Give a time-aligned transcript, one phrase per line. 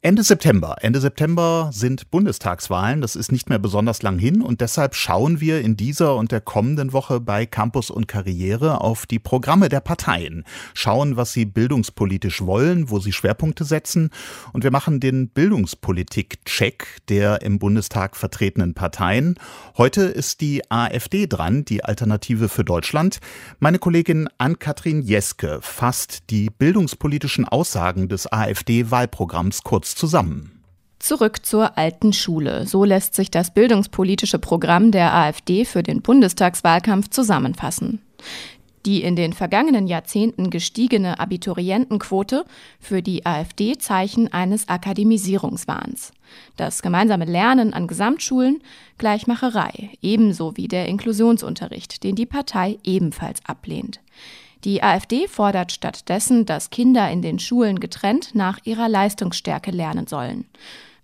[0.00, 0.76] Ende September.
[0.80, 3.00] Ende September sind Bundestagswahlen.
[3.00, 6.40] Das ist nicht mehr besonders lang hin und deshalb schauen wir in dieser und der
[6.40, 10.44] kommenden Woche bei Campus und Karriere auf die Programme der Parteien.
[10.72, 14.10] Schauen, was sie bildungspolitisch wollen, wo sie Schwerpunkte setzen
[14.52, 19.34] und wir machen den Bildungspolitik-Check der im Bundestag vertretenen Parteien.
[19.76, 23.18] Heute ist die AfD dran, die Alternative für Deutschland.
[23.58, 30.50] Meine Kollegin Ann-Kathrin Jeske fasst die bildungspolitischen Aussagen des AfD-Wahlprogramms kurz kurz zusammen.
[30.98, 32.66] Zurück zur alten Schule.
[32.66, 38.02] So lässt sich das bildungspolitische Programm der AfD für den Bundestagswahlkampf zusammenfassen.
[38.84, 42.44] Die in den vergangenen Jahrzehnten gestiegene Abiturientenquote
[42.80, 46.12] für die AfD Zeichen eines Akademisierungswahns.
[46.56, 48.60] Das gemeinsame Lernen an Gesamtschulen
[48.98, 54.00] Gleichmacherei, ebenso wie der Inklusionsunterricht, den die Partei ebenfalls ablehnt.
[54.64, 60.46] Die AfD fordert stattdessen, dass Kinder in den Schulen getrennt nach ihrer Leistungsstärke lernen sollen.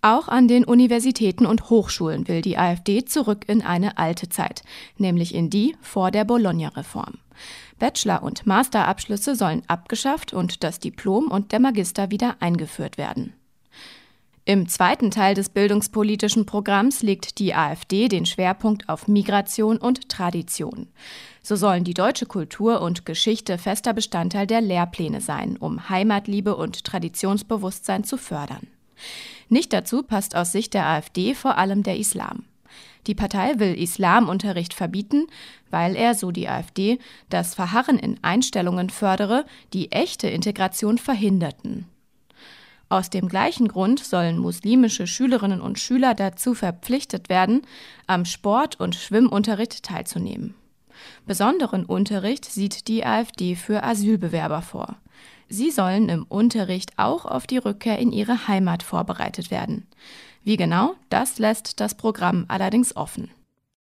[0.01, 4.61] Auch an den Universitäten und Hochschulen will die AfD zurück in eine alte Zeit,
[4.97, 7.15] nämlich in die vor der Bologna-Reform.
[7.79, 13.33] Bachelor- und Masterabschlüsse sollen abgeschafft und das Diplom und der Magister wieder eingeführt werden.
[14.47, 20.87] Im zweiten Teil des bildungspolitischen Programms legt die AfD den Schwerpunkt auf Migration und Tradition.
[21.41, 26.83] So sollen die deutsche Kultur und Geschichte fester Bestandteil der Lehrpläne sein, um Heimatliebe und
[26.83, 28.67] Traditionsbewusstsein zu fördern.
[29.49, 32.45] Nicht dazu passt aus Sicht der AfD vor allem der Islam.
[33.07, 35.25] Die Partei will Islamunterricht verbieten,
[35.71, 41.87] weil er, so die AfD, das Verharren in Einstellungen fördere, die echte Integration verhinderten.
[42.87, 47.63] Aus dem gleichen Grund sollen muslimische Schülerinnen und Schüler dazu verpflichtet werden,
[48.05, 50.53] am Sport- und Schwimmunterricht teilzunehmen.
[51.25, 54.97] Besonderen Unterricht sieht die AfD für Asylbewerber vor.
[55.49, 59.87] Sie sollen im Unterricht auch auf die Rückkehr in ihre Heimat vorbereitet werden.
[60.43, 63.31] Wie genau, das lässt das Programm allerdings offen.